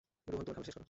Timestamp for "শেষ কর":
0.67-0.79